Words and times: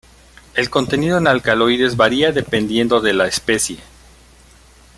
El 0.55 0.71
contenido 0.71 1.19
en 1.19 1.27
alcaloides 1.27 1.95
varía 1.95 2.31
dependiendo 2.31 3.01
de 3.01 3.13
la 3.13 3.27
especie. 3.27 3.77